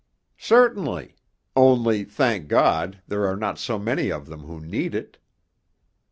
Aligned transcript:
'Certainly 0.35 1.15
only, 1.55 2.03
thank 2.03 2.47
God, 2.47 3.03
there 3.07 3.27
are 3.27 3.37
not 3.37 3.59
so 3.59 3.77
many 3.77 4.11
of 4.11 4.25
them 4.25 4.45
who 4.45 4.59
need 4.59 4.95
it. 4.95 5.19